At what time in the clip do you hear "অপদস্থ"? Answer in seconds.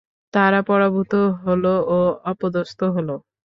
2.31-2.79